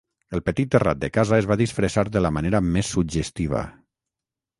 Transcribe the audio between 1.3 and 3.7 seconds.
es va disfressar de la manera més suggestiva.